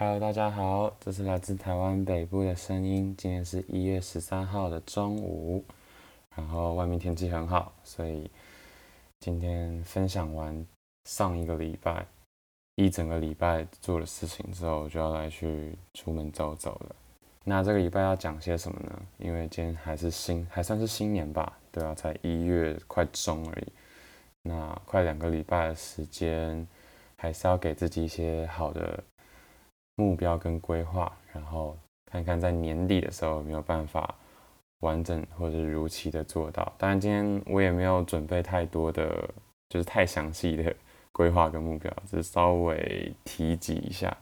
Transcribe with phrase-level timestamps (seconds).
[0.00, 3.14] Hello，大家好，这是来自台湾北部的声音。
[3.18, 5.62] 今天是一月十三号的中午，
[6.34, 8.30] 然后外面天气很好，所以
[9.18, 10.66] 今天分享完
[11.04, 12.06] 上一个礼拜
[12.76, 16.96] 一整个礼拜做的事情之后，就要来去出门走走了。
[17.44, 19.02] 那这个礼拜要讲些什么呢？
[19.18, 23.72] 因为今天还是新，还算是新年吧，对啊，才一月快中而已。
[24.44, 26.66] 那快两个礼拜的时间，
[27.16, 29.04] 还是要给自己一些好的
[30.00, 31.76] 目标跟规划，然后
[32.10, 34.14] 看看在年底的时候有没有办法
[34.78, 36.72] 完整或者如期的做到。
[36.78, 39.28] 当然，今天我也没有准备太多的，
[39.68, 40.74] 就是太详细的
[41.12, 44.16] 规划跟目标，只是稍微提及一下。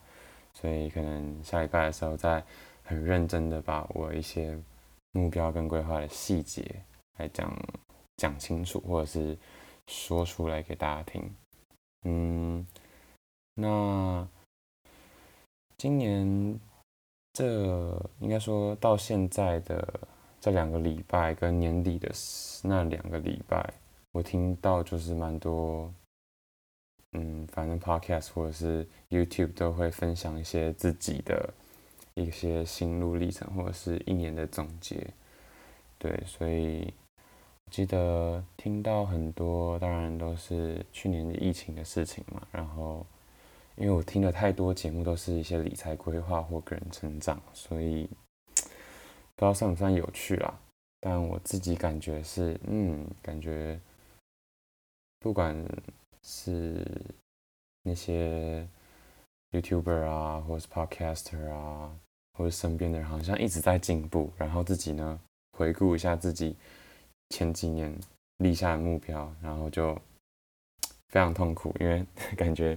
[0.52, 2.42] 所以可能下礼拜的时候再
[2.82, 4.58] 很认真的把我一些
[5.12, 6.64] 目标跟规划的细节
[7.18, 7.56] 来讲
[8.16, 9.38] 讲清楚，或者是
[9.86, 11.36] 说出来给大家听。
[12.02, 12.66] 嗯，
[13.54, 14.26] 那。
[15.78, 16.58] 今年
[17.32, 20.00] 这应该说到现在的
[20.40, 22.10] 这两个礼拜跟年底的
[22.64, 23.72] 那两个礼拜，
[24.10, 25.88] 我听到就是蛮多，
[27.12, 31.48] 嗯，反正 Podcast 或者是 YouTube 都会分享一些自己的
[32.14, 35.06] 一些心路历程，或者是一年的总结。
[35.96, 36.92] 对，所以
[37.70, 43.06] 记得听到很多，当然都是去年疫情的事情嘛，然后。
[43.80, 48.10] 因为我听了太多节目，都是一些理财规划或个人成长，所以
[48.56, 50.58] 不知道算不算有趣啦。
[50.98, 53.78] 但我自己感觉是，嗯，感觉
[55.20, 55.56] 不管
[56.24, 56.84] 是
[57.84, 58.66] 那些
[59.52, 61.96] YouTuber 啊，或是 Podcaster 啊，
[62.36, 64.32] 或者身边的人，好像一直在进步。
[64.36, 65.20] 然后自己呢，
[65.56, 66.56] 回顾一下自己
[67.28, 67.96] 前几年
[68.38, 69.96] 立下的目标，然后就
[71.10, 72.04] 非常痛苦，因为
[72.36, 72.76] 感觉。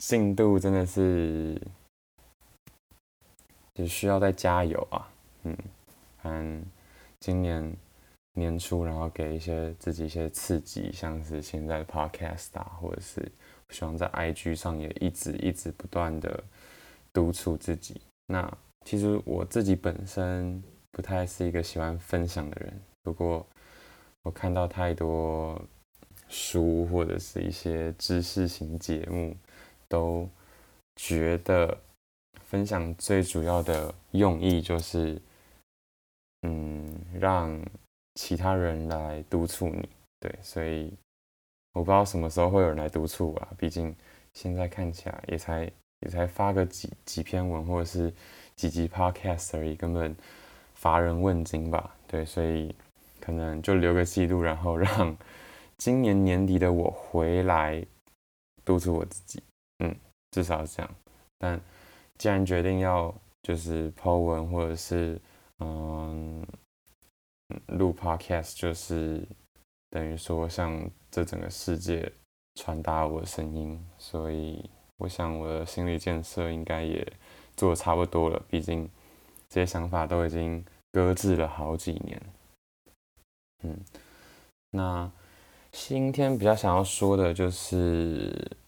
[0.00, 1.60] 进度真的是，
[3.74, 5.06] 也需要再加油啊，
[5.42, 5.56] 嗯，
[6.22, 6.64] 嗯，
[7.20, 7.76] 今年
[8.32, 13.30] 年初，然后给一些自己一些刺激，像是现在的 Podcast 啊，或者是
[13.68, 16.42] 希望在 IG 上也一直一直不断的
[17.12, 18.00] 督促自己。
[18.26, 18.50] 那
[18.86, 23.46] 其实我自己本身不太是一个喜欢分享的人，不过
[24.22, 25.60] 我看到太多
[26.26, 29.36] 书或者是一些知识型节目。
[29.90, 30.26] 都
[30.96, 31.76] 觉得
[32.46, 35.20] 分享最主要的用意就是，
[36.42, 37.60] 嗯，让
[38.14, 39.88] 其他人来督促你，
[40.20, 40.92] 对，所以
[41.72, 43.94] 我不知道什么时候会有人来督促我啊，毕竟
[44.34, 45.70] 现在看起来也才
[46.00, 48.12] 也才发个几几篇文或者是
[48.56, 50.14] 几集 podcast 而已，根本
[50.74, 52.74] 乏人问津吧，对，所以
[53.20, 55.16] 可能就留个记录，然后让
[55.76, 57.84] 今年年底的我回来
[58.64, 59.42] 督促我自己。
[59.80, 59.94] 嗯，
[60.30, 60.94] 至少是这样。
[61.38, 61.60] 但
[62.18, 65.20] 既然决定要就是 po 文或者是
[65.58, 66.46] 嗯
[67.66, 69.26] 录 podcast，就是
[69.88, 72.12] 等于说向这整个世界
[72.56, 74.68] 传达我的声音，所以
[74.98, 77.10] 我想我的心理建设应该也
[77.56, 78.40] 做的差不多了。
[78.48, 78.88] 毕竟
[79.48, 80.62] 这些想法都已经
[80.92, 82.22] 搁置了好几年。
[83.62, 83.78] 嗯，
[84.70, 85.10] 那
[85.72, 88.58] 今天比较想要说的就是。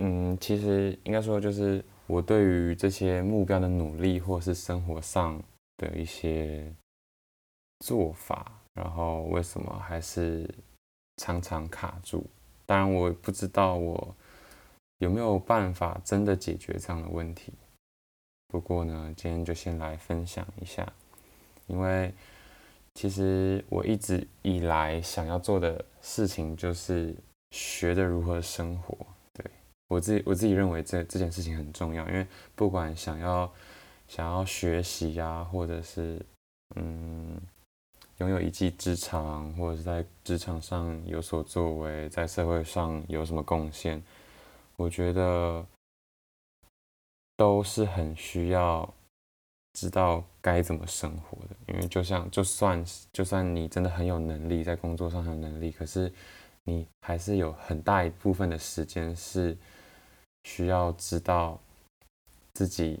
[0.00, 5.42] 嗯，其实应该说，就是我对于这些目标的努力，或是生活上
[5.76, 6.72] 的一些
[7.80, 10.48] 做法，然后为什么还是
[11.16, 12.24] 常常卡住？
[12.64, 14.14] 当然，我不知道我
[14.98, 17.52] 有没有办法真的解决这样的问题。
[18.46, 20.92] 不过呢，今天就先来分享一下，
[21.66, 22.14] 因为
[22.94, 27.14] 其实我一直以来想要做的事情，就是
[27.50, 28.96] 学着如何生活。
[29.88, 33.50] 我自己我自己认为这这件事情很重要，因为不管想要
[34.06, 36.20] 想要学习呀、或者是
[36.76, 37.40] 嗯
[38.18, 44.02] 拥有一技之长，或者是在职场上有所作为，在社会上有什么贡献，
[44.76, 45.64] 我觉得
[47.34, 48.92] 都是很需要
[49.72, 51.56] 知道该怎么生活的。
[51.72, 56.12] 因为就像就算就算你真的很有能力，在工作上很有能力，可是
[56.64, 59.56] 你还是有很大一部分的时间是。
[60.48, 61.60] 需要知道
[62.54, 62.98] 自己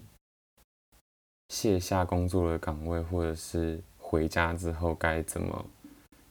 [1.48, 5.64] 卸下工作的岗位，或者是回家之后该怎么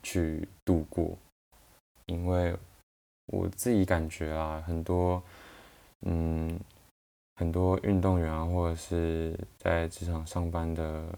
[0.04, 1.18] 去度过。
[2.06, 2.56] 因为
[3.26, 5.22] 我自己感觉啊，很多
[6.02, 6.60] 嗯，
[7.38, 11.18] 很多运动员啊，或者是在职场上班的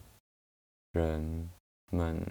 [0.94, 1.51] 人
[1.92, 2.25] 们，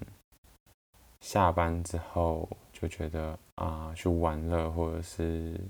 [1.20, 5.60] 下班之后就觉得啊，去玩乐或者是。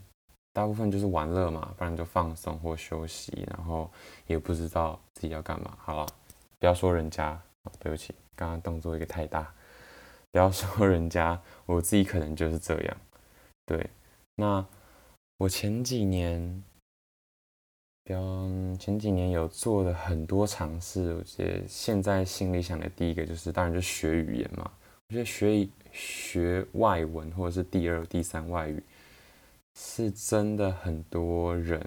[0.59, 3.89] 大部分就是玩乐嘛，不然就放松或休息，然后
[4.27, 5.79] 也不知道自己要干嘛。
[5.79, 6.07] 好了，
[6.59, 7.41] 不要说人家，
[7.79, 9.55] 对不起，刚刚动作一个太大，
[10.33, 12.97] 不要说人家，我自己可能就是这样。
[13.67, 13.89] 对，
[14.35, 14.67] 那
[15.37, 16.65] 我前几年，
[18.03, 24.69] 比方前几年有做了很多尝试，我觉得现在心里想的第一个就是，当然就学语言嘛。
[25.09, 28.83] 我觉得学学外文或者是第二、第三外语。
[29.81, 31.81] 是真的很多人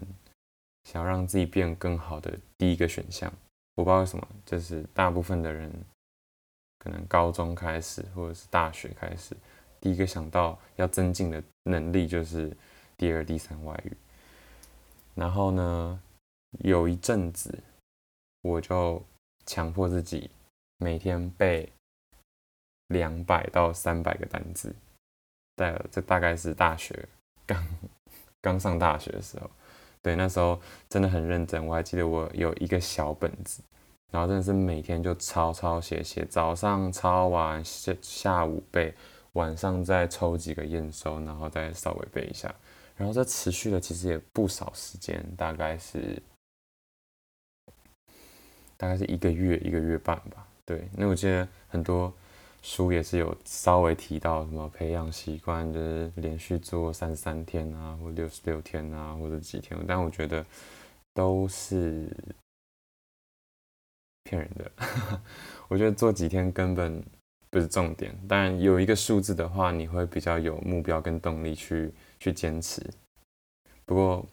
[0.85, 3.29] 想让自己变更好的第一个选项，
[3.75, 5.69] 我不知道为什么，就是大部分的人
[6.79, 9.35] 可能高中开始或者是大学开始，
[9.81, 12.55] 第一个想到要增进的能力就是
[12.95, 13.91] 第二、第三外语。
[15.13, 16.01] 然后呢，
[16.59, 17.61] 有一阵子
[18.41, 19.03] 我就
[19.45, 20.31] 强迫自己
[20.77, 21.69] 每天背
[22.87, 24.73] 两百到三百个单词，
[25.57, 27.07] 对，这大概是大学。
[27.45, 27.67] 刚
[28.41, 29.49] 刚上大学的时候，
[30.01, 30.59] 对，那时候
[30.89, 31.65] 真的很认真。
[31.65, 33.61] 我还记得我有一个小本子，
[34.09, 38.93] 然后真的是每天就抄抄写写，早上抄完，下下午背，
[39.33, 42.53] 晚上再抽几个验收，然后再稍微背一下。
[42.95, 46.21] 然后这持续了其实也不少时间，大概是
[48.77, 50.47] 大概是一个月一个月半吧。
[50.65, 52.13] 对，那我记得很多。
[52.61, 60.45] 书也是有稍微提到什么培养习惯，就是连续做三十三天啊，或六十六天啊，或者几天，但我觉得
[61.13, 62.07] 都是
[64.23, 64.71] 骗人的。
[65.67, 67.03] 我觉得做几天根本
[67.49, 72.85] 不是重点，但有一个数字的话，你会比较有目标跟动力去去坚持。
[73.85, 74.23] 不过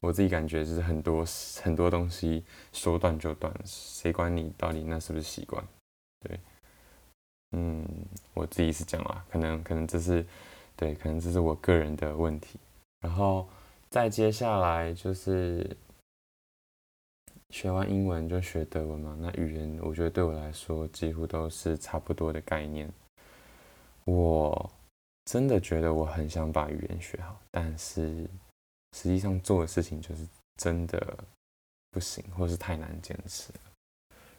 [0.00, 1.24] 我自己感觉就是很多
[1.62, 2.42] 很多东西
[2.72, 5.62] 说断就断，谁管你到底那是不是习惯？
[6.20, 6.40] 对。
[8.38, 10.24] 我自己是这样啦，可能可能这是
[10.76, 12.56] 对，可能这是我个人的问题。
[13.00, 13.48] 然后
[13.90, 15.76] 再接下来就是
[17.50, 22.88] 学完英文就学德文嘛，那语言我觉得对我来说几乎都是差不多的概念。
[24.04, 24.70] 我
[25.24, 28.28] 真的觉得我很想把语言学好，但是
[28.96, 30.24] 实际上做的事情就是
[30.56, 31.18] 真的
[31.90, 33.58] 不行，或是太难坚持了。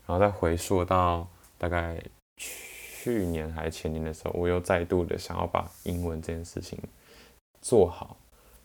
[0.08, 2.02] 然后再回溯到大概。
[3.02, 6.78] 去年还是前年的时候，我又再度的想要把英文这件事情
[7.62, 8.18] 做好，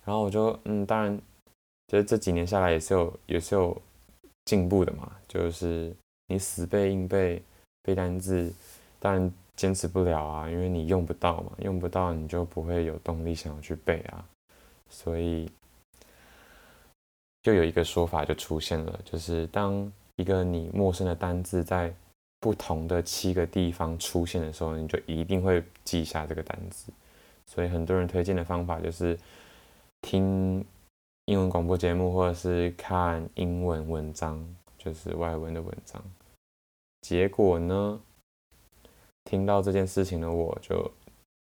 [0.04, 1.16] 然后我就嗯，当然，
[1.86, 3.80] 觉得这几年下来也是有也是有
[4.46, 5.12] 进步的嘛。
[5.28, 5.94] 就是
[6.26, 7.40] 你死背硬背
[7.80, 8.52] 背单字，
[8.98, 14.26] 当然坚持不了啊，因为你用不到嘛，用不到你就不会有动力想要去背啊。
[14.90, 15.48] 所以
[17.40, 21.94] 就有一个说法就出现了，就是当一个你陌生的单字在
[22.44, 26.92] 不同的七个地方出现的时候，你就一定会记下这个单词。
[27.46, 29.18] 所以很多人推荐的方法就是
[30.02, 30.62] 听
[31.24, 34.46] 英文广播节目，或者是看英文文章，
[34.76, 36.04] 就是外文的文章。
[37.00, 37.98] 结果呢，
[39.24, 40.92] 听到这件事情的我就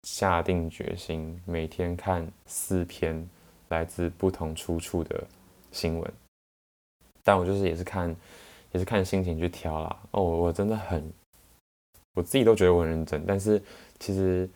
[0.02, 3.26] 下定决心，每天看四篇
[3.70, 5.26] 来自不同出处的
[5.70, 6.12] 新闻。
[7.24, 8.14] 但我就是也是看。
[8.72, 10.02] 也是看心情去挑啦。
[10.10, 11.12] 哦，我真的很，
[12.14, 13.62] 我自己都觉得我很认真，但是
[13.98, 14.48] 其实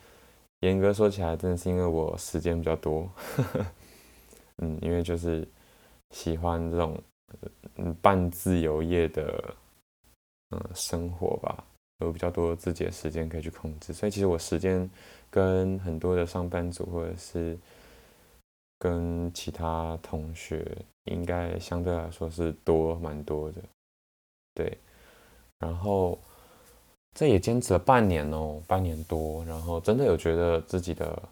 [0.60, 3.08] 严格说起来，真的是因为我时间比较多。
[4.58, 5.46] 嗯，因为就是
[6.10, 6.98] 喜欢这种
[7.76, 9.54] 嗯半自由业的
[10.50, 11.62] 嗯生活吧，
[11.98, 14.88] 有比较多自己的时间可以去控制，所以其实我时间
[15.28, 17.58] 跟很多的上班族或者是
[18.78, 20.66] 跟其他同学
[21.04, 23.60] 应该相对来说是多蛮多的。
[24.56, 24.78] 对，
[25.58, 26.18] 然后
[27.12, 31.22] 这也坚持了半年哦，半年多，然后真的有觉得自己的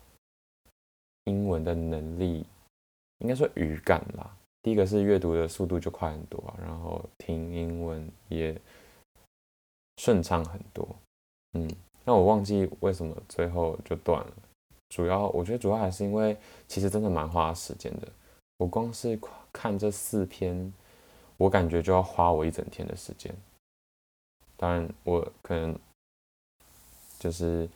[1.25, 2.45] 英文的能力，
[3.21, 4.31] 应该说语感啦。
[4.61, 8.54] 第一个是阅读的速度就快很多，然后听英文也
[9.97, 10.87] 顺畅很多。
[11.54, 11.66] 嗯，
[12.04, 14.33] 那我忘记为什么最后就断了，
[14.90, 16.37] 主要我觉得主要还是因为
[16.69, 18.09] 其实真的蛮花时间的，
[18.59, 19.19] 我光是
[19.50, 20.71] 看这四篇。
[21.37, 23.35] 我感觉就要花我一整天的时间。
[24.57, 25.76] 当然，我可能
[27.19, 27.69] 就是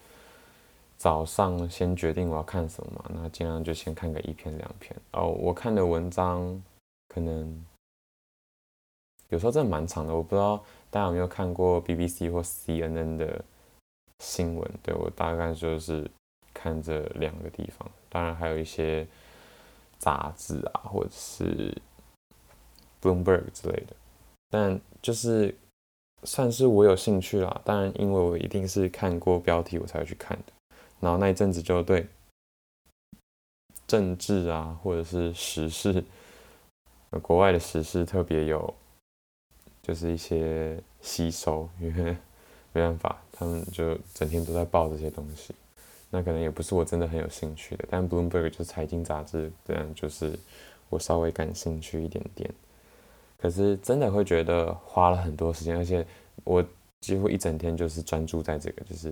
[0.97, 4.97] 早上先决定我要看什么嘛，那尽量就先看个一篇两篇。
[5.13, 6.63] 哦，我看的文章
[7.09, 7.67] 可能
[9.29, 13.45] 有时候真的蛮长的，我不知道大家有没有看过 BBC 或 CNN 的
[14.21, 14.71] 新闻。
[14.83, 16.09] 对，我大概就是
[16.55, 19.07] 看这两个地方，当然还有一些
[19.99, 21.77] 杂志啊，或者是。
[23.03, 23.97] Bloomberg 之类的，
[24.51, 25.55] 但就是
[26.25, 27.61] 算是我有兴趣啦。
[27.65, 30.53] 当然，因为我一定是看过标题我才会去看的。
[31.01, 32.07] 然后那一阵子就对
[33.87, 36.05] 政治啊，或者是时事，
[37.23, 38.75] 国外的时事特别有，
[39.83, 42.17] 就是一些吸收，因为
[42.73, 45.55] 没办法，他们就整天都在报这些东西。
[46.11, 50.39] 那可能也不是我真的很有兴趣的，但 Bloomberg 就是财经杂志，这样就是
[50.89, 52.53] 我稍微感兴趣一点点。
[53.41, 56.05] 可是真的会觉得花了很多时间，而且
[56.45, 56.65] 我
[57.01, 59.11] 几乎一整天就是专注在这个，就是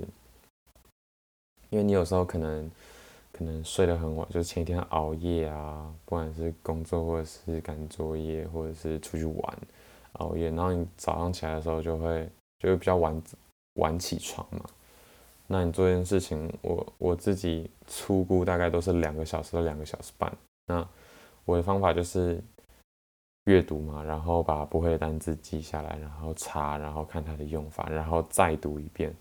[1.71, 2.71] 因为你有时候可能
[3.33, 9.59] 可能睡得很晚，就是前一天熬夜啊，不管是工作或者是赶作业，或者是出去玩
[10.15, 12.29] 熬夜，然后你早上起来的时候就会
[12.59, 13.23] 就会比较晚
[13.75, 14.65] 晚起床嘛。
[15.47, 20.33] 那你做一件事情，我我自己粗估大概都是两个小时到两个小时半。
[20.67, 20.85] 那
[21.45, 22.43] 我的方法就是
[23.47, 29.15] 阅读嘛，然后把不会的单字记下来，然后查，然后看它的用法，然后再读一遍。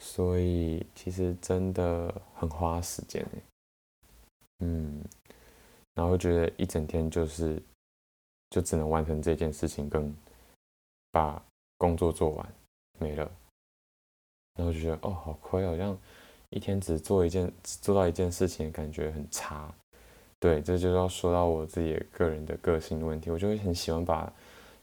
[0.00, 3.26] 所以其实真的很花时间。
[4.60, 5.02] 嗯，
[5.94, 7.60] 然后觉得一整天就是
[8.50, 10.14] 就只能完成这件事情，跟
[11.10, 11.42] 把
[11.76, 12.54] 工作做完，
[13.00, 13.28] 没了。
[14.54, 15.98] 然后就觉得哦，好亏哦，好像
[16.50, 19.74] 一天只做一件，做到一件事情，感觉很差。
[20.40, 24.32] 对，这就要说到我自己个人的个性问题，我就会很喜欢把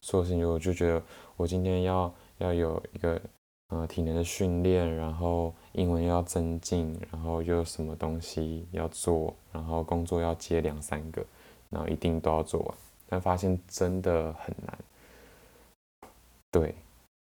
[0.02, 1.02] 所有事情，我就觉得
[1.38, 3.22] 我今天要要有一个
[3.70, 11.26] 呃体能的训练，然后英文要增进，然后又有什么东西要做，然后工作要接两三个，
[11.70, 14.78] 然后一定都要做完，但发现真的很难。
[16.52, 16.76] 对。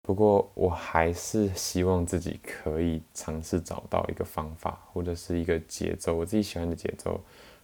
[0.04, 7.20] 不过我还是希望自己可以尝试找到一个方法，或者是一个节奏，我自己喜欢的节奏，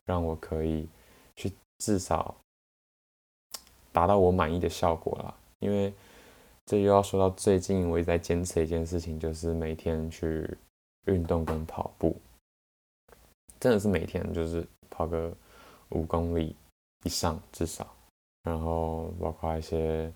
[0.06, 0.88] 让我可以
[1.36, 2.36] 去至少
[3.92, 5.34] 达到我满意的效果啦。
[5.60, 5.94] 因为
[6.66, 10.58] 这又要说到最近我一直在坚持一件事情，就是每天去
[11.06, 12.16] 运动跟跑步，
[13.60, 15.36] 真的是每天就是跑个
[15.90, 16.56] 五公里
[17.04, 17.94] 以上至少，
[18.44, 20.12] 然后包括一些。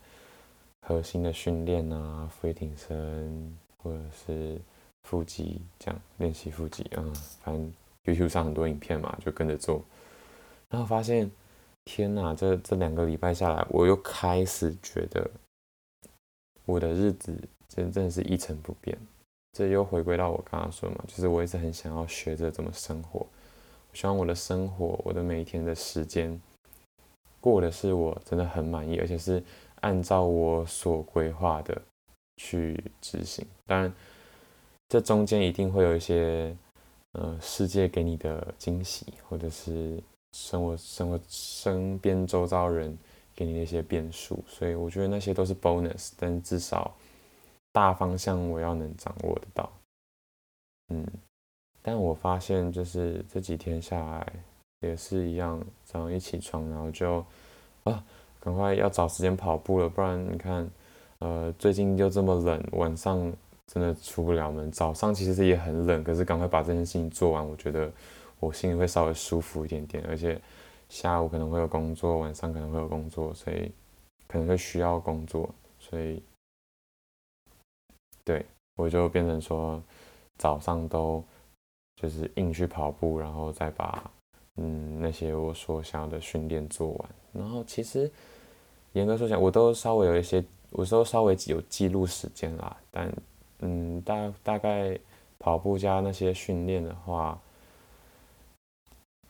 [0.81, 4.57] 核心的训练啊，俯卧撑或者是
[5.03, 7.03] 腹肌这样练习腹肌啊，
[7.43, 7.73] 反正
[8.13, 9.83] Q Q 上很多影片嘛，就跟着做。
[10.69, 11.31] 然后发现，
[11.85, 15.29] 天哪，这这两个礼拜下来，我又开始觉得
[16.65, 17.37] 我的日子
[17.67, 18.97] 真正是一成不变。
[19.53, 23.19] 这又回归到我刚刚说嘛，就是我一直很想要学着怎么生活。
[23.19, 26.39] 我希望我的生活，我的每一天的时间
[27.39, 29.43] 过的是我真的很满意，而且是。
[29.81, 31.79] 按照我所规划的
[32.37, 33.93] 去执行，当然，
[34.89, 36.57] 这中间一定会有一些，
[37.13, 40.01] 呃，世界给你的惊喜，或者是
[40.33, 42.97] 生活、生活身边周遭人
[43.35, 46.93] 给你的一些变数，所以我觉得那些都是 bonus，但至少
[47.71, 49.71] 大方向我要能掌握得到。
[50.89, 51.05] 嗯，
[51.81, 54.33] 但我发现就是这几天下来
[54.81, 57.25] 也是一样，早上一起床然后就
[57.83, 58.03] 啊。
[58.39, 60.69] 赶快要找时间跑步了，不然你看，
[61.19, 63.33] 呃，最近又这么冷，晚上
[63.71, 64.71] 真的出不了门。
[64.71, 67.91] 早上其实也很冷，可是赶快把这件事情做完，我觉得
[68.39, 70.03] 我心里会稍微舒服一点点。
[70.07, 70.41] 而且
[70.89, 73.71] 下午可能会有工作，晚上可能会有工作，所以
[74.27, 76.21] 可能会需要工作，所以
[78.23, 78.45] 对，
[78.75, 79.81] 我就变成说
[80.37, 81.23] 早上都
[82.01, 84.11] 就是硬去跑步，然后再把
[84.55, 88.11] 嗯那些我所想要的训练做完，然后其实。
[88.93, 92.75] 严格说起来，我都稍微有一些，我都稍微有记录时间啦。
[92.89, 93.13] 但，
[93.59, 94.97] 嗯，大大概
[95.39, 97.39] 跑步加那些训练的话，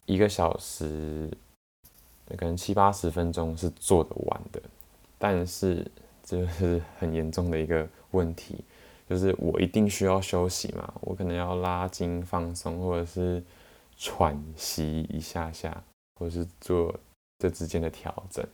[0.05, 1.29] 一个小时，
[2.37, 4.61] 可能七八十分钟是做得完的。
[5.17, 5.89] 但是，
[6.23, 8.63] 这是很严重的一个问题，
[9.09, 10.93] 就是我一定需要休息嘛。
[11.01, 13.43] 我可能要拉筋放松，或者是
[13.97, 15.83] 喘息一下下，
[16.19, 16.93] 或者是做
[17.39, 18.45] 这之间的调整。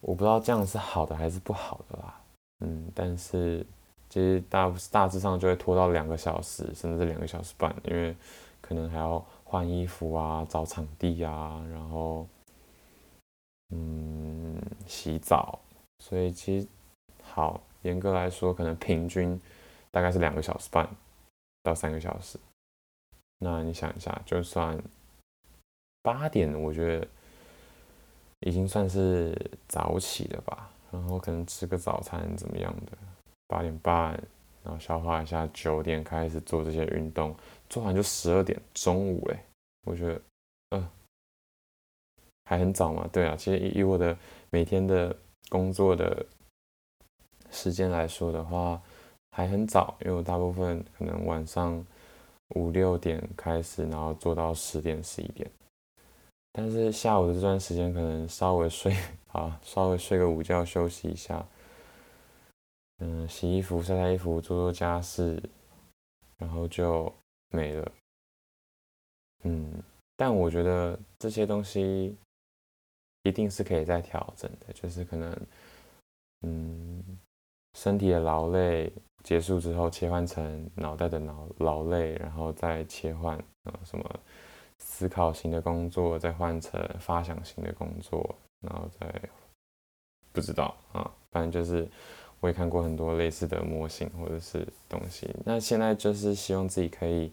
[0.00, 2.20] 我不知道这样是好的还是不好的啦，
[2.60, 3.66] 嗯，但是
[4.08, 8.16] 其实大大致上就会拖到两个小时，甚至两个小时半，因为
[8.60, 12.26] 可能还要换衣服啊、找场地啊，然后
[13.70, 15.58] 嗯洗澡，
[15.98, 16.66] 所以其实
[17.22, 19.40] 好严格来说，可能平均
[19.90, 20.88] 大概是两个小时半
[21.62, 22.38] 到三个小时。
[23.38, 24.82] 那你想一下，就算
[26.02, 27.06] 八点，我觉得。
[28.42, 29.36] 已经算是
[29.66, 32.96] 早起了吧，然后可能吃个早餐怎么样的，
[33.48, 34.12] 八点半，
[34.62, 37.34] 然后消化一下，九点开始做这些运动，
[37.68, 39.44] 做完就十二点，中午哎，
[39.86, 40.14] 我觉得，
[40.70, 40.90] 嗯、呃，
[42.44, 44.16] 还很早嘛，对啊，其实以我的
[44.50, 45.16] 每天的
[45.48, 46.24] 工作的
[47.50, 48.80] 时间来说的话，
[49.32, 51.84] 还很早，因为我大部分可能晚上
[52.56, 55.50] 五六点开始，然后做到十点十一点。
[56.52, 58.94] 但是下午的这段时间可能稍微睡
[59.32, 61.46] 啊，稍微睡个午觉休息一下，
[62.98, 65.40] 嗯，洗衣服、晒晒衣服、做做家事，
[66.36, 67.12] 然后就
[67.50, 67.92] 没了。
[69.44, 69.72] 嗯，
[70.16, 72.16] 但我觉得这些东西
[73.22, 75.46] 一定是可以再调整的，就是可能，
[76.42, 77.04] 嗯，
[77.74, 84.20] 身体的劳累结束之后，切换成脑袋的脑劳累，然后再切换啊什么
[84.78, 89.30] 思考型的工作，再换成发想型的工作，然后再
[90.32, 91.88] 不知道啊，反正就是
[92.40, 97.30] 我也看过很多类似的模型或者是东西，那现在就是希望自己可以。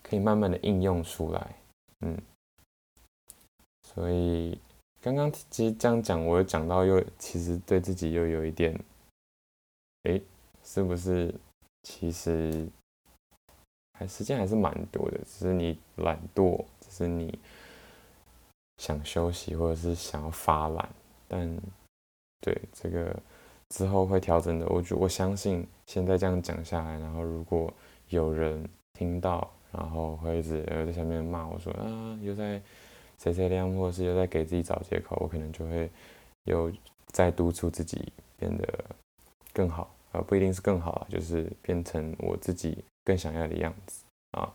[0.00, 1.56] 可以慢慢的应用出来，
[2.00, 2.16] 嗯，
[3.82, 4.58] 所以
[5.02, 8.74] 刚刚其实这样讲，我有讲到又其实对自己又有一点，
[10.04, 10.22] 诶，
[10.64, 11.34] 是不是
[11.82, 12.66] 其实
[13.98, 17.38] 还时间还是蛮多的，只是你懒惰，只是你
[18.78, 20.88] 想休息或者是想要发懒，
[21.26, 21.54] 但
[22.40, 23.14] 对这个
[23.70, 27.72] 之后会调整的，我觉我相信现在这样讲下来，然后如果
[28.08, 29.50] 有人听到。
[29.70, 32.58] 然后会一直在下面骂我说啊，又在
[33.18, 35.90] 谁谁亮，或者是又在给自己找借口，我可能就会
[36.44, 36.72] 又
[37.08, 38.66] 再督促自己变得
[39.52, 44.50] 更好啊，不一定是更好，就是变成我自己更想要的样子啊。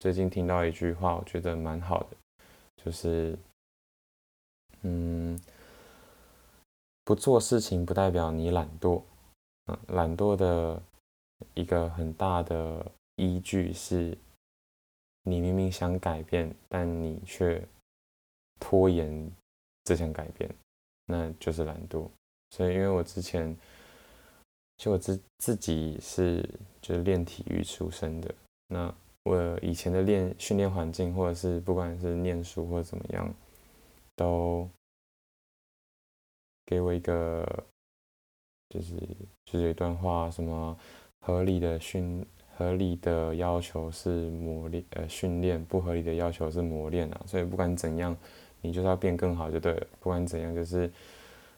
[0.00, 2.16] 最近听到一句话，我觉得蛮好的，
[2.84, 3.38] 就是
[4.80, 5.40] 嗯，
[7.04, 9.02] 不做事情不代表你懒惰，
[9.66, 10.82] 嗯，懒惰的
[11.54, 12.84] 一个很大的
[13.16, 14.16] 依据是。
[15.24, 17.64] 你明明想改变，但你却
[18.58, 19.30] 拖延
[19.84, 20.52] 这项改变，
[21.06, 22.08] 那就是懒惰。
[22.50, 23.56] 所以，因为我之前
[24.78, 26.42] 就我自自己是
[26.80, 28.34] 就是练体育出身的，
[28.66, 28.92] 那
[29.22, 33.32] 我以前的练训练环境，或者是不管是念书或者怎么样，
[34.16, 34.68] 都
[36.66, 37.46] 给我一个
[38.68, 38.94] 就是
[39.44, 40.76] 就是一段话，什么
[41.20, 42.24] 合理的训。
[42.54, 47.20] 合理的要求是磨练，呃，训练；不合理的要求是磨练啊。
[47.26, 48.14] 所以不管怎样，
[48.60, 49.86] 你就是要变更好就对了。
[49.98, 50.88] 不管怎样，就是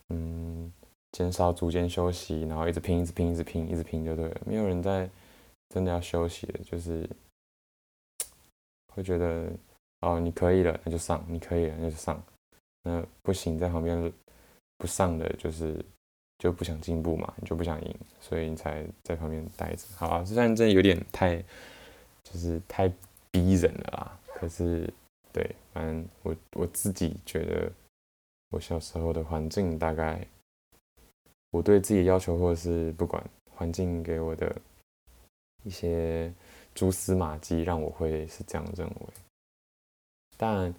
[0.09, 0.71] 嗯，
[1.11, 4.41] 减少组间休息，然后一直拼，一直拼，一直拼，一直拼就对了。
[4.45, 5.07] 没有人在
[5.67, 7.07] 真的要休息的，就是
[8.93, 9.51] 会觉得
[9.99, 12.23] 哦，你可以了，那就上；你可以了，那就上。
[12.83, 14.11] 那不行，在旁边
[14.77, 15.83] 不上的就是。
[16.37, 19.85] 就不想进步嘛，你就不想赢，所以你才在旁边待着。
[19.95, 21.41] 好啊，虽然这有点太，
[22.23, 22.91] 就是太
[23.31, 24.19] 逼人了啦。
[24.35, 24.93] 可是，
[25.31, 27.71] 对，反正我我自己觉得，
[28.49, 30.27] 我小时候的环境大概，
[31.51, 33.23] 我对自己的要求，或者是不管
[33.55, 34.53] 环境给我的
[35.63, 36.31] 一些
[36.75, 38.95] 蛛丝马迹，让我会是这样认为。
[40.35, 40.75] 但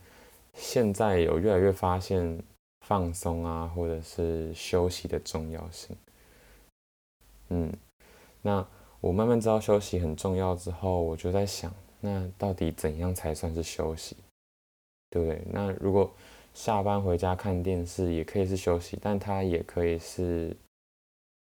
[0.53, 2.39] 现在有越来越发现。
[2.87, 5.97] 放松啊，或者是休息的重要性。
[7.49, 7.73] 嗯，
[8.43, 8.65] 那
[9.01, 14.17] 我慢慢知道休息很重要之后，我就在想，那到底怎样才算是休息？
[15.11, 15.43] 对不对？
[15.51, 16.09] 那如果
[16.55, 20.57] 下班回家看电视也可以是休息，但它也可以是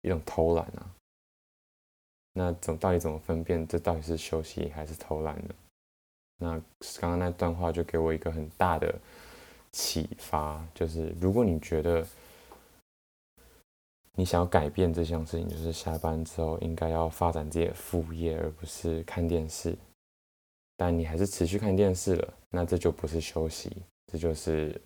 [0.04, 0.94] 一种偷懒啊。
[2.34, 5.56] 那怎到底怎么分辨这到底是休息还是偷懒呢？
[6.38, 6.52] 那
[7.00, 8.94] 刚刚那段话就给我一个很大的。
[9.74, 12.06] 启发就是，如果你觉得
[14.14, 19.78] 你想要改变这项事情，就是下班之后应该要发展自己的副业，而不是看电视。
[20.76, 23.72] 但你还是持续看电视了，那这就不是休息，
[24.08, 24.80] 这就是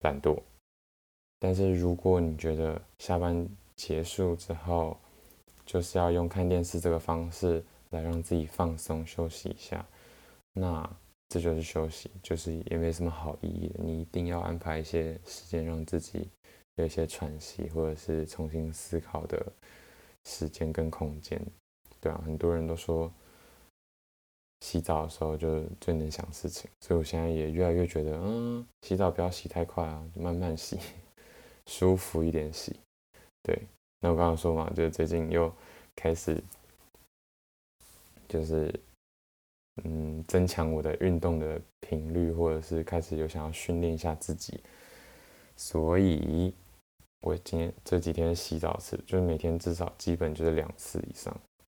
[0.00, 0.40] 懒惰。
[1.40, 4.96] 但是如果你觉得下班结束之后
[5.66, 9.84] 就是要用看电视这个方式来让自己放松休息一下，
[10.52, 10.88] 那。
[11.28, 13.82] 这就是休息，就是也没什么好意义的。
[13.82, 16.28] 你一定要安排一些时间，让自己
[16.76, 19.44] 有一些喘息，或者是重新思考的
[20.24, 21.40] 时间跟空间，
[22.00, 23.12] 对啊，很多人都说
[24.60, 30.78] 洗澡的时候就最能想事情，所以我现在也越来越觉得，嗯，洗澡不要洗太快啊，慢慢洗，
[31.66, 32.76] 舒服一点洗。
[33.42, 33.60] 对，
[33.98, 35.52] 那我刚刚说嘛，就是最近又
[35.96, 36.40] 开始，
[38.28, 38.72] 就是。
[39.82, 44.62] 嗯，增强我的运动的频率，或者是开始有想要训练一下自己，
[45.56, 46.54] 所以，
[47.22, 51.36] 我今天这几天洗澡次，就是每天至少基本就是两次以上。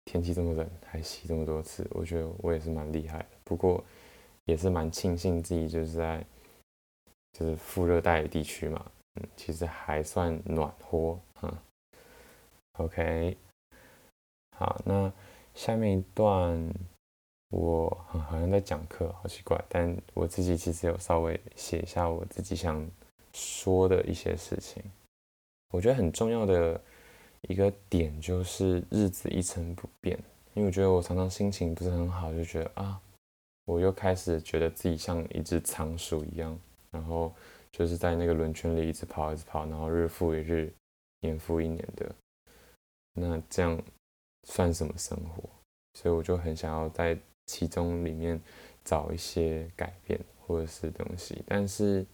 [0.07, 3.26] 天气这么冷，还洗这么多次，我觉得我也是蛮厉害的。
[3.44, 3.83] 不过，
[4.44, 6.26] 也是蛮庆幸自己就是在
[7.33, 11.59] 就是副热带地区嘛，嗯，其实还算暖和，嗯。
[12.78, 13.37] OK，
[14.57, 15.12] 好，那
[15.54, 16.74] 下面一段。
[17.55, 19.62] 我好像在讲课，好奇怪。
[19.69, 22.85] 但我自己其实有稍微写一下我自己想
[23.33, 24.83] 说的一些事情。
[25.71, 26.81] 我觉得很重要的
[27.43, 30.19] 一个点就是日子一成不变，
[30.55, 33.01] 因为我觉得我常常心情不是很好，就觉得啊，
[33.67, 36.59] 我又开始觉得自己像一只仓鼠一样，
[36.90, 37.33] 然后
[37.71, 40.73] 就是在那个轮圈里一直跑，一直跑，然后日复一日，
[41.21, 42.12] 年复一年的。
[43.14, 43.81] 那这样
[44.49, 45.49] 算什么生活？
[45.95, 48.40] 所以我就很想要在其中里面
[48.85, 51.42] 找一些改变或者是东西。
[51.46, 52.04] 但是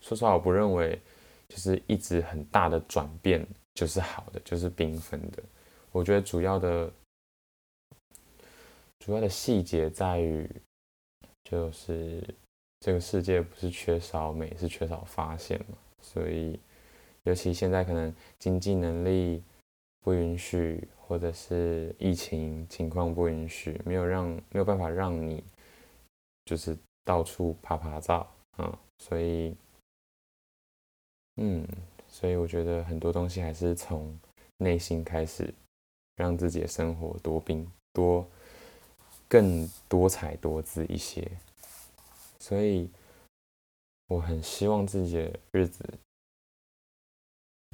[0.00, 1.00] 说实话，我不认为
[1.48, 5.42] 就是一直很大的转变就是好的，就是缤纷的。
[5.92, 6.92] 我觉得主要的
[8.98, 10.48] 主要的细节在于，
[11.44, 12.22] 就是
[12.80, 15.76] 这个世界不是缺少美，是缺少发现嘛。
[16.02, 16.58] 所以
[17.22, 19.42] 尤其现在可能经济能力。
[20.04, 25.44] 不允许，或者是疫情情况不允许，没有让没有办法让你
[26.46, 29.54] 就是到处爬爬照啊，所以，
[31.36, 31.66] 嗯，
[32.08, 34.18] 所以我觉得很多东西还是从
[34.58, 35.52] 内心开始，
[36.16, 38.26] 让自己的生活多变多
[39.28, 41.30] 更多彩多姿一些，
[42.38, 42.88] 所以
[44.08, 45.82] 我很希望自己的日子。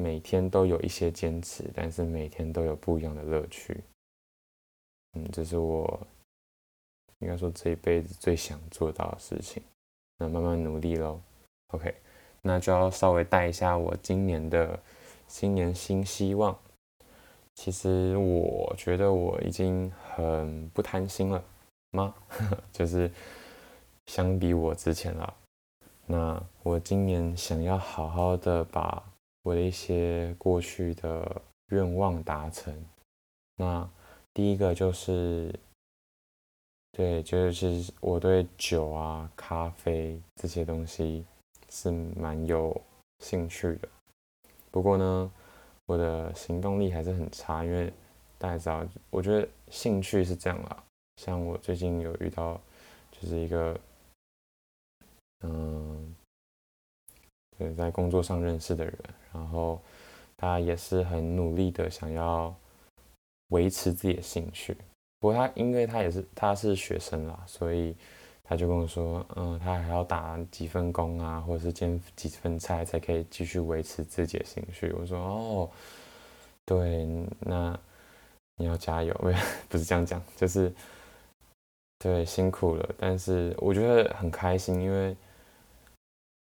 [0.00, 3.84] 每天都有一些坚持，但是每天都有不一样的乐趣。
[5.12, 6.06] 嗯，这是我
[7.18, 9.62] 应该说这一辈子最想做到的事情。
[10.16, 11.20] 那慢慢努力喽。
[11.74, 11.94] OK，
[12.40, 14.80] 那就要稍微带一下我今年的
[15.28, 16.58] 新年新希望。
[17.56, 21.44] 其实我觉得我已经很不贪心了
[21.90, 22.14] 吗？
[22.72, 23.10] 就是
[24.06, 25.34] 相比我之前啦，
[26.06, 29.04] 那我今年想要好好的把。
[29.42, 32.84] 我的一些过去的愿望达成，
[33.56, 33.88] 那
[34.34, 35.50] 第一个就是，
[36.92, 41.24] 对，就是我对酒啊、咖啡这些东西
[41.70, 42.78] 是蛮有
[43.20, 43.88] 兴趣的。
[44.70, 45.32] 不过呢，
[45.86, 47.90] 我的行动力还是很差，因为
[48.36, 50.84] 大家知道，我觉得兴趣是这样啦。
[51.16, 52.60] 像我最近有遇到，
[53.10, 53.80] 就是一个，
[55.40, 56.14] 嗯。
[57.60, 58.94] 对，在工作上认识的人，
[59.34, 59.78] 然后
[60.34, 62.54] 他也是很努力的想要
[63.48, 64.74] 维持自己的兴趣。
[65.18, 67.94] 不过他因为他也是他是学生啦，所以
[68.42, 74.90] 他就跟我说，嗯，他还要打几份工啊，或者是兼几份差才可以继续维持自己的兴趣。
[74.98, 75.70] 我说哦，
[76.64, 77.06] 对，
[77.40, 77.78] 那
[78.56, 79.14] 你要加油，
[79.68, 80.72] 不是这样讲，就是
[81.98, 85.14] 对，辛苦了，但是我觉得很开心，因为。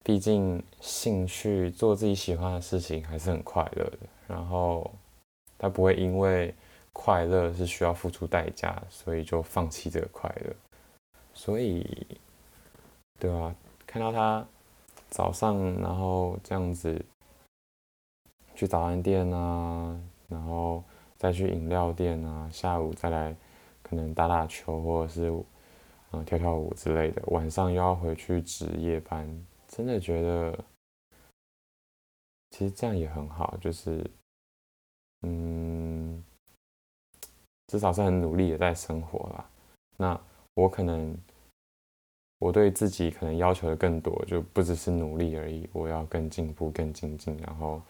[0.05, 4.93] 毕竟兴趣做自己喜欢的事情还是很快乐的，然后
[5.57, 6.53] 他不会因为
[6.93, 10.55] 快乐是需要付出代价，所以就放弃这个快乐。
[11.33, 12.05] 所以，
[13.19, 13.55] 对啊，
[13.87, 14.45] 看到他
[15.09, 17.03] 早上然后这样子
[18.53, 20.83] 去早餐店啊，然后
[21.17, 23.35] 再去饮料店啊，下午再来
[23.81, 25.33] 可能打打球或者是
[26.11, 29.27] 嗯跳跳舞之类的，晚上又要回去值夜班。
[29.75, 30.65] 真的觉得，
[32.51, 34.09] 其实这样也很好，就是，
[35.23, 36.23] 嗯，
[37.67, 39.49] 至少是很努力的在生活啦。
[39.97, 40.21] 那
[40.53, 41.13] 我可能，
[42.39, 47.81] 我对自己可能要求的更多，就不只是努力而已，我要更进步、更精进，然后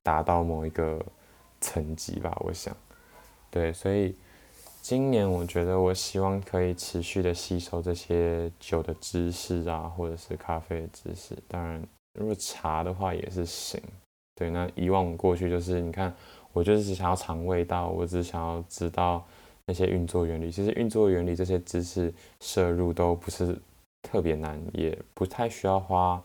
[0.00, 1.04] 达到某一个
[1.60, 2.36] 层级吧。
[2.44, 2.76] 我想，
[3.50, 4.14] 对，所以。
[4.82, 11.38] 今年我觉得，我希望可以持续的吸收这些酒的知识啊，或者是咖啡的知识。
[11.46, 11.80] 当然，
[12.18, 13.80] 如果茶的话也是行。
[14.34, 16.12] 对，那以往过去就是，你看，
[16.52, 19.24] 我就是想要尝味道，我只想要知道
[19.66, 20.50] 那些运作原理。
[20.50, 23.56] 其实运作原理这些知识摄入都不是
[24.02, 26.20] 特别难，也不太需要花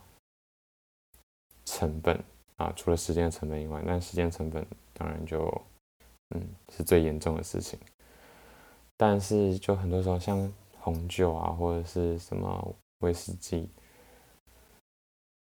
[1.65, 2.19] 成本
[2.55, 5.45] 啊，除了时间成本以外，但时间成本当然就
[6.35, 6.41] 嗯
[6.75, 7.77] 是最严重的事情。
[8.97, 13.69] 但是，就很多时候，像红酒啊，或者是什么威士忌，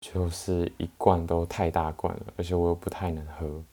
[0.02, 3.64] 就是一罐都太大罐了，而且我又不太能喝。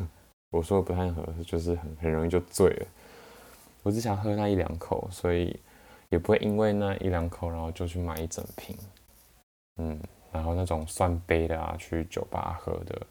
[0.52, 2.86] 我说的不太能喝，就是很很容易就醉了。
[3.82, 5.58] 我只想喝那一两口，所以
[6.10, 8.76] 也不会因为那一两口，然后就去买一整瓶。
[9.76, 9.98] 嗯，
[10.30, 13.06] 然后那种算杯的啊，去酒吧喝的，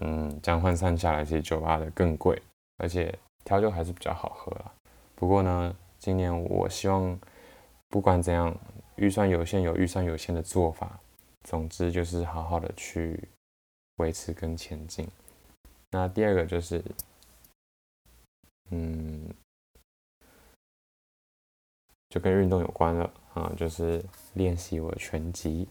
[0.00, 2.40] 嗯，这样换算下来，其实酒吧的更贵，
[2.78, 3.14] 而且
[3.44, 4.72] 调酒还是比较好喝啦。
[5.14, 7.18] 不过呢，今年我希望
[7.88, 8.54] 不管怎样，
[8.96, 11.00] 预算有限有预算有限的做法，
[11.44, 13.28] 总之就是好好的去
[13.96, 15.08] 维持跟前进。
[15.90, 16.82] 那第二个就是，
[18.70, 19.32] 嗯，
[22.08, 25.68] 就跟运动有关了啊，就是练习我的拳击。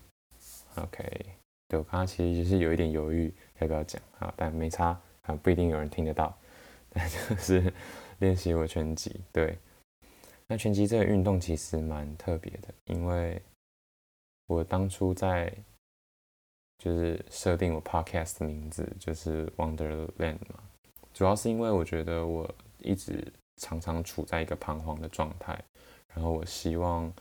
[0.75, 1.25] OK，
[1.67, 6.33] 对，我刚刚其实就是有一点犹豫要不要讲啊，但没差啊，不一定有人听得到。
[6.89, 7.73] 但就是
[8.19, 9.57] 练习我拳击，对。
[10.47, 13.41] 那拳击这个运动其实蛮特别的，因为
[14.47, 15.51] 我当初在
[16.77, 20.61] 就是设定我 podcast 的名字就是 Wonderland 嘛，
[21.13, 23.25] 主要是因为我觉得我一直
[23.57, 25.57] 常常处在一个彷徨的状态，
[26.13, 27.11] 然后我希望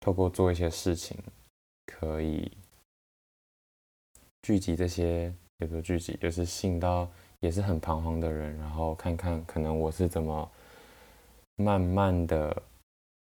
[0.00, 1.16] 透过做一些事情，
[1.86, 2.50] 可以
[4.42, 7.08] 聚集这些，有时候聚集就是吸引到
[7.44, 10.50] 也是很彷徨的人，然后看看可能我是怎么。
[11.56, 12.62] 慢慢的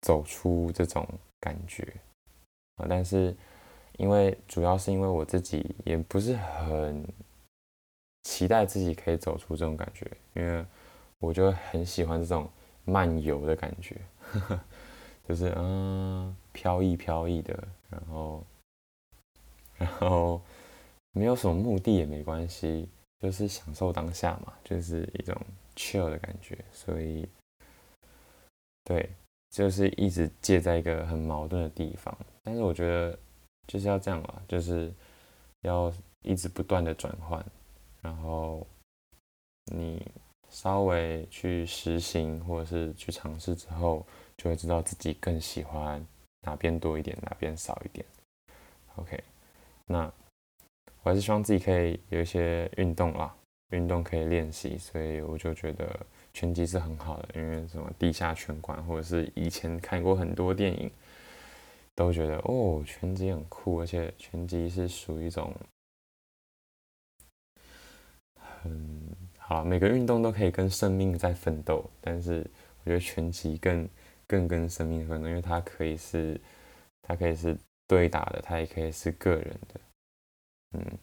[0.03, 1.03] 走出这种
[1.41, 1.83] 感觉
[2.77, 3.35] 啊，但是
[3.97, 7.03] 因为主要是因为我自己也不是很
[8.25, 10.63] 期待自己可以走出这种感觉，因为
[11.21, 12.47] 我就很喜欢这种
[12.85, 14.61] 漫游的感觉，呵 呵
[15.27, 18.45] 就是嗯飘逸飘逸的，然后
[19.79, 20.39] 然后
[21.13, 22.87] 没有什么目的也没关系，
[23.21, 25.37] 就是享受当下嘛，就是一种
[25.77, 27.29] chill 的感觉，所以。
[28.85, 29.07] 对，
[29.51, 33.19] 就是一直介在一个很矛盾的地方，但是我觉得
[33.67, 34.91] 就是要这样嘛，就是
[35.61, 37.45] 要一直不断的转换，
[38.01, 38.67] 然后
[39.67, 40.11] 你
[40.49, 44.07] 稍微去实行或者是去尝试之后，
[44.39, 46.03] 就会知道自己更喜欢
[46.41, 48.07] 哪边多一点，哪边少一点。
[48.97, 49.23] OK，
[49.85, 50.11] 那
[51.09, 53.35] 还是希望自己可以有一些运动啦，
[53.71, 56.07] 运动可以练习，所以我就觉得。
[56.35, 60.89] 拳击是很好的，因为什么地下拳馆，或者是以前看过很多电影，
[61.97, 65.53] 都觉得哦，拳击很酷，而且拳击是属于一种
[68.37, 72.49] 很好，每个运动都可以跟生命在奋斗，但是
[72.83, 73.89] 我觉得拳击更
[74.25, 76.41] 更跟生命奋斗，因为它可以是
[77.03, 77.57] 它可以是
[77.89, 79.81] 对打的，它也可以是个人的，
[80.73, 80.99] 嗯。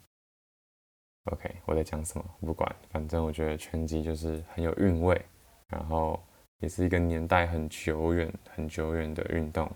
[1.31, 2.25] OK，我在讲什么？
[2.41, 5.19] 不管，反正我觉得拳击就是很有韵味，
[5.67, 6.21] 然后
[6.59, 9.67] 也是一个年代很久远、很久远的运动，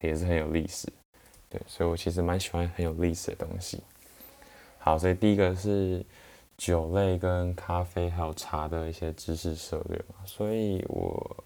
[0.00, 0.92] 也是很有历史。
[1.48, 3.82] 对，所以我其实蛮喜欢很有历史的东西。
[4.78, 6.04] 好，所以第一个是
[6.58, 11.44] 酒类跟咖啡还有茶的一些知识涉猎嘛，所以我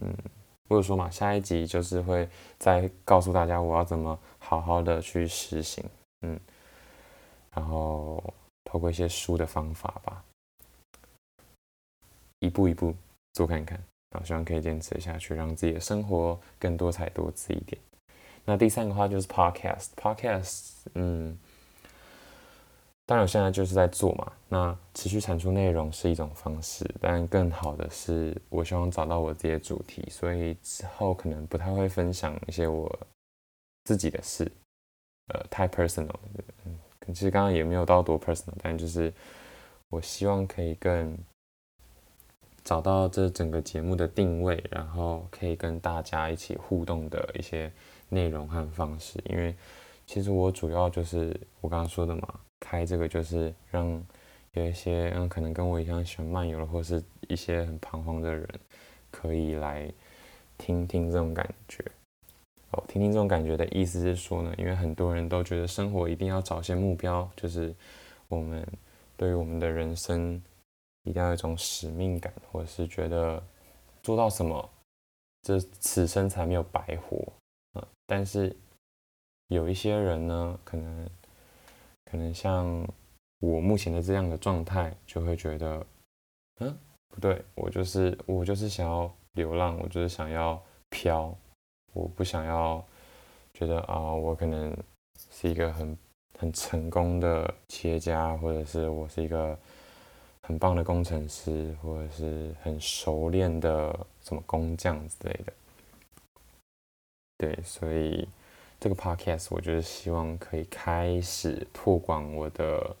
[0.00, 0.16] 嗯，
[0.70, 2.26] 或者说嘛，下一集就是会
[2.58, 5.84] 再告诉大家我要怎么好好的去实行，
[6.22, 6.40] 嗯，
[7.54, 8.22] 然后。
[8.66, 10.24] 透过一些书的方法吧，
[12.40, 12.92] 一步一步
[13.34, 13.78] 做看看，
[14.10, 17.80] 然后希望可以坚持下去，让自己的生活更多彩多姿一点。
[18.44, 21.38] 那第三个话就是 podcast，podcast，嗯，
[23.06, 24.32] 当然我现在就是在做嘛。
[24.48, 32.90] 那持续产出内容是一种方式，但更好的是，我希望找到我自己的主题，所以之后可能不太会分享一些我
[33.84, 34.50] 自己的事，
[35.28, 36.16] 呃，太 personal，
[37.12, 39.12] 其实刚刚也没有到多 personal，但就是
[39.90, 41.18] 我希望可以更
[42.62, 47.70] 找到这整个节目的定位，然后可以跟大家一起互动的一些
[48.08, 49.20] 内容和方式。
[49.26, 49.54] 因为
[50.06, 54.02] 其实我主要就是我刚刚说的嘛，开这个就是让
[54.52, 58.48] 有一些嗯可能跟我一样喜欢漫游的，或是一些很彷徨的人，
[59.10, 59.92] 可以来
[60.56, 61.84] 听听这种感觉。
[62.88, 67.74] 听听这种感觉的意思是说呢，因为很多人都觉得生活一定要找些目标，就是
[68.28, 68.66] 我们
[69.16, 70.40] 对于我们的人生
[71.02, 73.42] 一定要有一种使命感，或者是觉得
[74.02, 74.70] 做到什么，
[75.42, 77.32] 这此生才没有白活
[77.74, 77.86] 啊。
[78.06, 78.54] 但是
[79.48, 81.08] 有一些人呢，可能
[82.10, 82.66] 可能像
[83.40, 85.86] 我目前的这样的状态，就会觉得，
[86.60, 86.76] 嗯，
[87.08, 91.36] 不对，我就是我就是想要流浪，我就是想要飘。
[91.94, 92.84] 我不想要
[93.54, 94.76] 觉得啊，我可能
[95.30, 95.96] 是一个很
[96.38, 99.56] 很成功的企业家，或者是我是一个
[100.42, 105.52] 很棒的工程师，或者是很熟练的什么工匠之类的。
[107.38, 108.28] 对，所以
[108.80, 112.94] 这个 podcast 我就是希望可以开始拓广我的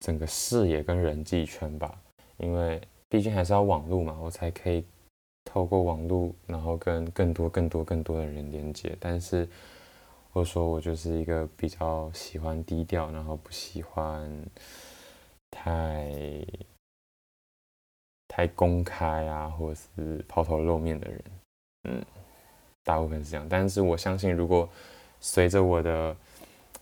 [0.00, 2.00] 整个视野跟人际圈吧，
[2.38, 4.82] 因为毕竟还是要网络嘛，我才可以。
[5.44, 8.96] 透过网络，然后跟更多、更多、更多的人连接。
[8.98, 9.46] 但是，
[10.32, 14.30] 或者说我就是一个比较喜欢低调，然后不喜欢
[15.50, 16.46] 太
[18.28, 21.24] 太公开啊，或者是抛头露面的人。
[21.84, 22.04] 嗯，
[22.84, 23.46] 大部分是这样。
[23.48, 24.66] 但是我相信，如果
[25.20, 26.16] 随着我的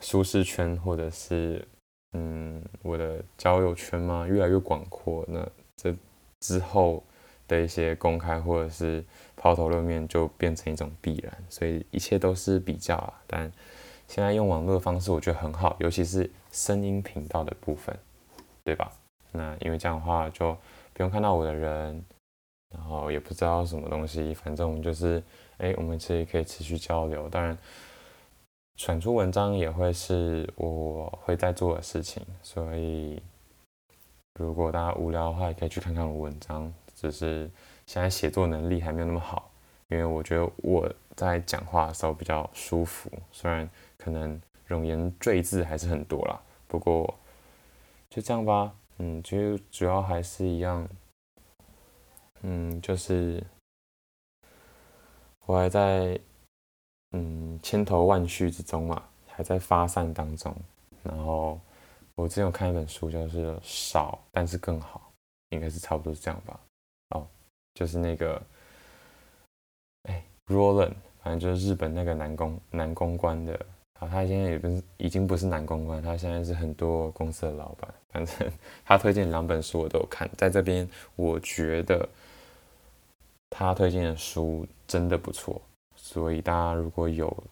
[0.01, 1.67] 舒适圈，或者是
[2.13, 5.45] 嗯我的交友圈嘛越来越广阔，那
[5.77, 5.93] 这
[6.41, 7.03] 之后。
[7.51, 9.05] 的一些公开或者是
[9.37, 11.45] 抛头露面，就变成一种必然。
[11.49, 13.13] 所以一切都是比较啊。
[13.27, 13.51] 但
[14.07, 17.97] 现在用网络的方式，我觉得很好，尤其是声音频道的部分，
[18.65, 18.93] 对吧？
[19.33, 20.57] 那因为这样的话，就
[20.93, 22.05] 不用看到我的人，
[22.75, 25.23] 然后也不知道什么东西，反正我们就是，
[25.59, 27.29] 哎，我们其实可以持续交流。
[27.29, 27.57] 当然，
[28.77, 33.23] 产出文章也会是我会在做的事情，所以
[34.41, 36.73] 如果大家无聊的话，也可以去看看我文章。
[37.01, 37.51] 只是
[37.87, 39.51] 现在写作能力还没有那么好，
[39.89, 47.15] 因为我觉得我在讲话的时候比较舒服，虽然可能冗言赘字还是很多啦，不过
[48.11, 48.75] 就这样吧。
[48.99, 50.87] 嗯，其实主要还是一样，
[52.43, 53.43] 嗯，就是
[55.47, 56.21] 我还在
[57.13, 60.55] 嗯千头万绪之中嘛，还在发散当中。
[61.03, 61.59] 然后
[62.15, 65.11] 我之前有看一本书，就是少但是更好，
[65.49, 66.61] 应该是差不多是这样吧。
[67.75, 68.43] 就是那个
[70.05, 73.67] 哎，Roland，反正就是日本那个男公男公关的。
[74.01, 77.93] 啊，他现在也不是，已经不是男公关，他现在是很多公司的老板。
[78.09, 78.51] 反正
[78.83, 82.09] 他推荐两本书我都有看，在这边我觉得
[83.51, 85.61] 他推荐的书真的不错，
[85.97, 87.45] 所以大家如果有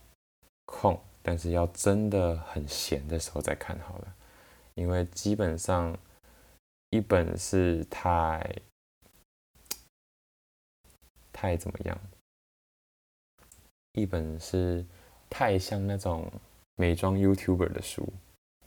[0.65, 4.15] 空，但是要真的很闲的时候再看好了，
[4.75, 5.95] 因为基本上
[6.89, 8.51] 一本是太
[11.39, 12.01] 太怎么样，
[13.93, 14.85] 一本是。
[15.31, 16.27] 太像那种
[16.77, 18.11] 美妆 YouTuber 的书，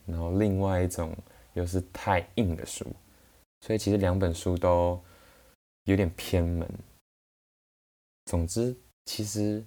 [0.05, 1.11] 然后另外一种
[1.53, 2.85] 又是太硬的书，
[3.61, 5.03] 所以其实两本书都
[5.85, 6.69] 有点偏门。
[8.25, 9.65] 总之，其实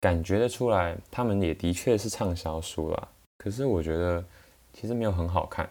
[0.00, 3.08] 感觉得出来，他们也的确是畅销书啦。
[3.36, 4.24] 可是我觉得
[4.72, 5.68] 其实没有很好看，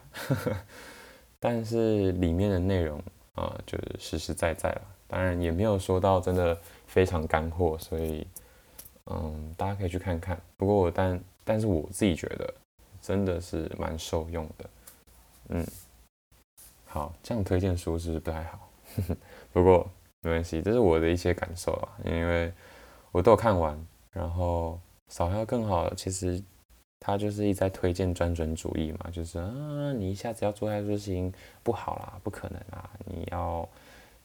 [1.40, 3.02] 但是里面的内容
[3.34, 4.96] 啊，就是实实在在了。
[5.12, 8.26] 当然也没有说到真的非常干货，所以。
[9.06, 10.40] 嗯，大家可以去看看。
[10.56, 12.54] 不过我但但是我自己觉得
[13.00, 14.70] 真的是蛮受用的。
[15.48, 15.66] 嗯，
[16.86, 18.70] 好，这样推荐书是不是不太好？
[19.52, 22.52] 不过没关系，这是我的一些感受啊，因为
[23.10, 23.76] 我都有看完。
[24.12, 26.40] 然后少要更好，其实
[27.00, 33.68] 他就是一直在推荐专准主义嘛，就是啊，你一下子要做太多事情不好啦，不可能啊，你要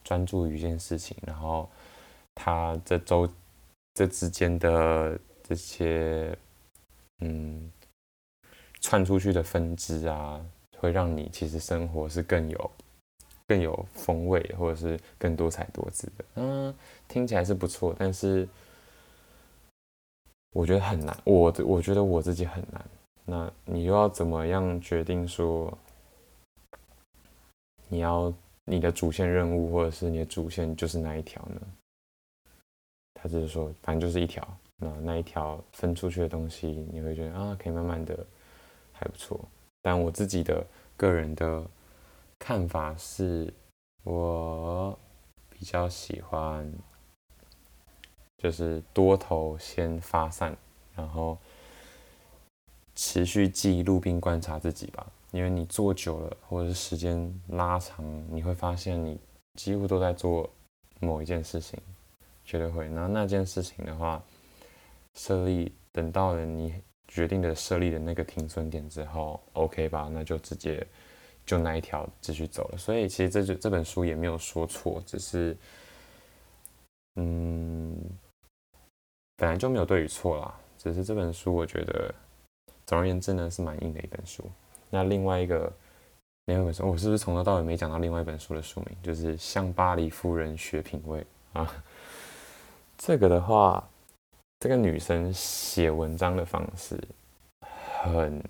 [0.08, 1.18] 专注于一件事情。
[1.26, 1.70] 然后
[2.34, 3.30] 他这周。
[4.00, 6.38] 这之间的这些，
[7.22, 7.72] 嗯，
[8.80, 10.40] 串出去的分支啊，
[10.78, 12.72] 会让你其实生活是更有
[13.48, 16.26] 更有风味，或者是更多彩多姿的。
[16.36, 16.72] 嗯，
[17.08, 18.48] 听起来是不错，但是
[20.52, 21.20] 我觉得很难。
[21.24, 22.86] 我我觉得我自己很难。
[23.26, 25.76] 那你又要怎么样决定说，
[27.88, 28.32] 你要
[28.70, 31.62] 你的主线任务，或者是你的主线就是哪一条呢？
[33.14, 38.14] 他只是说，反正就是一条，那那一条分出去的东西，你会觉得啊，可以慢慢的
[38.92, 39.40] 还不错。
[39.82, 41.66] 但我自己的个人的
[42.38, 43.52] 看法是，
[44.04, 45.00] 我
[45.50, 46.70] 比较喜欢
[48.38, 50.56] 就是多头先发散，
[50.94, 51.38] 然后
[52.96, 55.08] 持续记录并观察自己吧。
[55.32, 59.20] 因为你做久了，或者是时间拉长，你会发现你
[59.56, 60.50] 几乎都在做
[61.00, 61.80] 某一件事情。
[62.46, 62.88] 绝对会。
[62.88, 64.24] 那那件事情的话，
[65.16, 70.10] 设立等到了你决定的设立的那个停损点之后，OK 吧？
[70.10, 70.88] 那就直接
[71.46, 72.78] 就那一条继续走了。
[72.78, 75.58] 所以其实这就这本书也没有说错，只是
[77.16, 77.98] 嗯，
[79.36, 80.58] 本来就没有对与错啦。
[80.78, 82.16] 只是这本书我觉得，
[82.86, 84.50] 总而言之呢，是蛮硬的一本书。
[84.90, 85.72] 那另外一个
[86.46, 88.98] 另外一本书，我是不是从头到尾没讲到另外一本书的书名？
[89.04, 91.26] 就是《向巴黎夫人学品味》
[91.60, 91.84] 啊。
[92.98, 93.88] 这个的话，
[94.60, 97.00] 这个女生写文章的方式
[98.02, 98.44] 很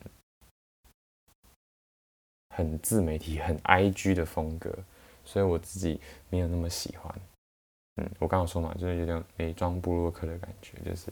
[2.55, 4.73] 很自媒体、很 IG 的风格，
[5.25, 7.13] 所以我自己没有那么喜欢。
[7.95, 11.11] 嗯，我刚刚说嘛，就是有点美妆部落客的感觉，就是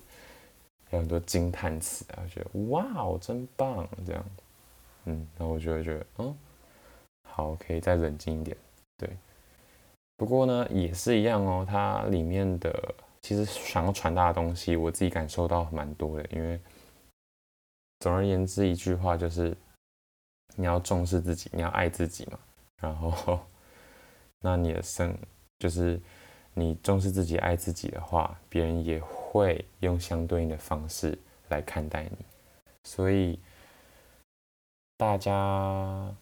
[0.92, 4.24] 有很多惊叹词啊，觉得哇哦，真棒这样。
[5.06, 6.38] 嗯，然后我就会觉得，嗯，
[7.30, 8.56] 好，可以再冷静一点。
[8.98, 9.10] 对，
[10.18, 12.96] 不过呢，也是一样哦，它里面的。
[13.22, 16.30] 其实想要传达的东西，我自己感受到蛮多的。
[16.32, 16.62] 因为
[18.02, 19.58] 总而言之，一句话就是
[20.56, 22.38] 你要重视自己，你要爱自己嘛。
[22.80, 23.40] 然后，
[24.42, 25.18] 那你的生
[25.58, 26.00] 就是
[26.54, 31.18] 你重视自己、爱自己的话，别人也会用相对应的方式
[31.50, 32.18] 来看待你。
[32.84, 33.40] 所以，
[34.98, 36.16] 大家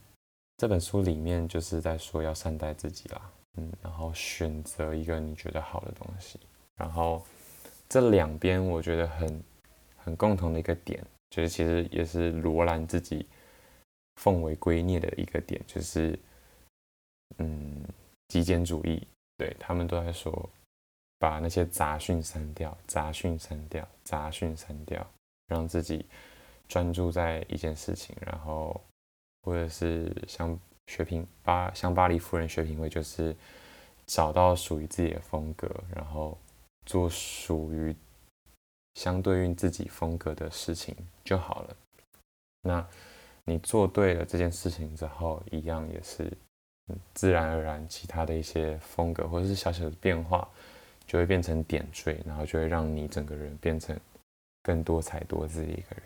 [0.57, 3.32] 这本书里面就是在说要善待自己啦。
[3.55, 6.39] 嗯，然后选择一个你觉得好的东西，
[6.76, 7.24] 然后
[7.88, 9.43] 这两边我觉得很
[9.95, 13.28] 很共同的一个点，就是其实也是罗兰自己
[14.15, 16.17] 奉为圭臬的一个点，就是
[17.38, 17.86] 嗯，
[18.30, 19.05] 极简主义，
[19.38, 20.49] 对，他们都在说，
[21.19, 25.05] 把那些杂讯删掉，杂讯删掉，杂讯删掉，
[25.45, 26.03] 让自己
[26.74, 28.82] 专注在一件事情，然后
[29.43, 30.59] 或者是像。
[30.88, 33.34] 学品巴像巴黎夫人学品味，就是
[34.05, 35.65] 找到属于自己的风格，
[35.95, 36.38] 然后
[36.86, 37.95] 做属于
[38.95, 40.93] 相对应自己风格的事情
[41.24, 41.78] 就好了。
[42.63, 42.86] 那
[43.45, 46.30] 你做对了这件事情之后，一样也是
[47.13, 50.45] 自然而然，其他的一些风格或者是小小的变化，
[51.07, 53.97] 就会变成点缀，然后就会让你整个人变成
[54.61, 56.03] 更多彩多姿的一个人。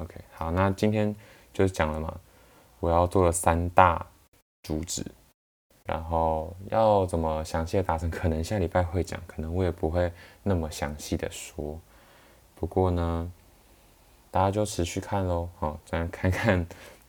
[0.00, 1.14] OK，好，那今天
[1.52, 2.18] 就是讲了嘛。
[2.80, 4.06] 我要做了三大
[4.62, 5.04] 主旨，
[5.84, 10.12] 然后要怎么详细的达成，可能下礼拜会讲，可能我也不会
[10.44, 11.76] 那么详细的说。
[12.54, 13.32] 不过呢，
[14.30, 16.64] 大家就持续看喽，好，这样看看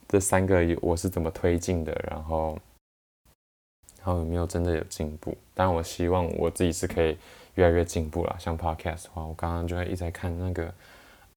[0.08, 2.58] 这三个我是怎么推进的，然后，
[3.98, 5.38] 然后有没有真的有进步？
[5.54, 7.16] 当然，我希望我自己是可以
[7.54, 8.36] 越来越进步啦。
[8.40, 10.74] 像 Podcast 的话，我刚刚就会一直在看那个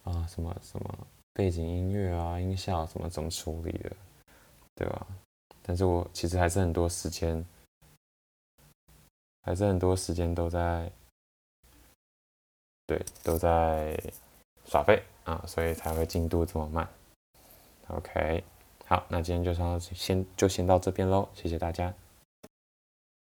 [0.04, 0.98] 啊什么什么
[1.32, 3.92] 背景音乐啊、音效什么怎么处理的。
[4.74, 5.06] 对吧？
[5.62, 7.44] 但是我其实还是很多时间，
[9.42, 10.90] 还是很多时间都在，
[12.86, 13.96] 对，都在
[14.64, 16.88] 耍废啊，所以才会进度这么慢。
[17.88, 18.42] OK，
[18.86, 21.92] 好，那今天就先先就先到这边喽，谢谢大家。